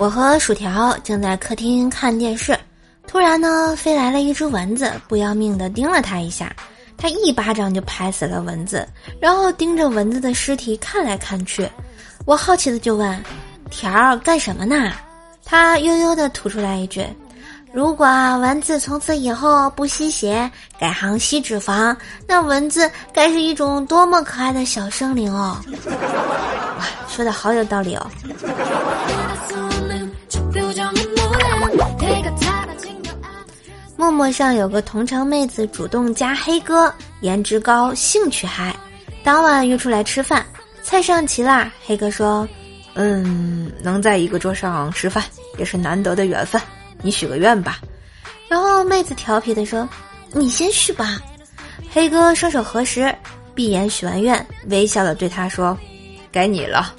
[0.00, 2.58] 我和薯条正在客厅看电视，
[3.06, 6.50] 突然呢，飞来了一只蚊子，不要命的叮了他一下，
[6.96, 8.88] 他一巴掌就拍死了蚊子，
[9.20, 11.68] 然后盯着蚊子的尸体看来看去。
[12.24, 13.22] 我好奇的就问
[13.68, 14.90] ：“条儿干什么呢？”
[15.44, 17.06] 他悠悠的吐出来一句
[17.70, 18.06] ：“如果
[18.38, 21.94] 蚊子从此以后不吸血，改行吸脂肪，
[22.26, 25.60] 那蚊子该是一种多么可爱的小生灵哦！”
[26.78, 28.10] 哇，说的好有道理哦。
[33.96, 38.74] 陌陌上有个同城妹子主动加黑哥，颜值高，兴趣嗨。
[39.22, 40.44] 当晚约出来吃饭，
[40.82, 41.70] 菜上齐啦。
[41.84, 42.48] 黑哥说
[42.94, 45.22] ：“嗯，能在一个桌上吃饭
[45.58, 46.60] 也是难得的缘分，
[47.02, 47.80] 你许个愿吧。”
[48.48, 49.88] 然后妹子调皮的说
[50.32, 51.20] ：“你先许吧。”
[51.92, 53.14] 黑哥双手合十，
[53.54, 55.76] 闭眼许完愿，微笑的对他说
[56.32, 56.94] ：“该你了。”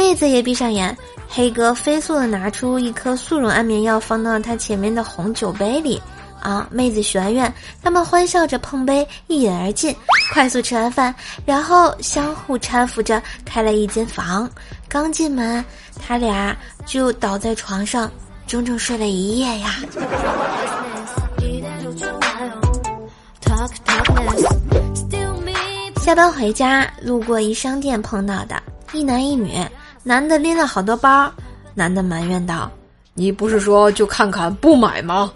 [0.00, 0.96] 妹子也闭上眼。
[1.28, 6.00] 黑哥飞速的拿出一颗速溶安眠药，放到了他前面的红酒杯里。
[6.40, 9.94] 啊，妹子许完愿，他们欢笑着碰杯，一饮而尽，
[10.32, 14.50] 快速吃完饭，然后相互搀扶着开了一间房。
[14.88, 15.62] 刚进门，
[16.00, 18.10] 他俩就倒在床上，
[18.46, 19.74] 整整睡了一夜呀。
[26.00, 28.60] 下班回家，路过一商店碰到的
[28.94, 29.60] 一男一女。
[30.02, 31.30] 男的拎了好多包，
[31.74, 32.70] 男的埋怨道
[33.12, 35.30] ：“你不是说就看看不买吗？”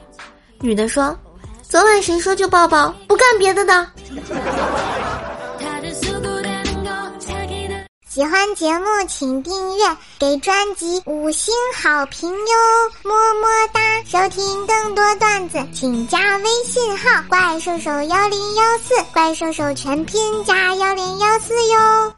[0.60, 1.14] 女的说
[1.62, 3.86] ：“昨晚谁说就抱抱，不干别的的。”
[8.08, 9.84] 喜欢节目请订阅，
[10.20, 12.54] 给专辑五星好评哟，
[13.02, 13.80] 么么哒！
[14.06, 22.12] 收听更多段子，请加微信号“怪兽手幺零幺四”，怪兽手全拼加幺零幺四哟。